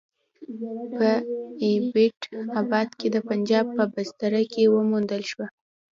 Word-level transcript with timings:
په 0.97 1.09
ایبټ 1.65 2.19
اباد 2.61 2.89
کې 2.99 3.07
د 3.11 3.17
پنجاب 3.29 3.65
په 3.77 3.83
بستره 3.93 4.41
کې 4.51 4.63
وموندل 4.75 5.21
شوه. 5.31 5.47